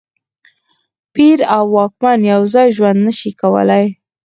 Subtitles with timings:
[1.13, 3.85] پیر او واکمن یو ځای ژوند نه شي کولای.